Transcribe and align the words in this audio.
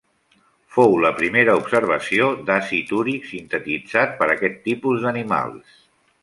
Fou 0.75 0.95
la 1.01 1.11
primera 1.17 1.53
observació 1.59 2.29
d'àcid 2.47 2.95
úric 3.01 3.29
sintetitzat 3.33 4.17
per 4.23 4.31
aquest 4.37 4.59
tipus 4.65 5.05
d'animals. 5.05 5.79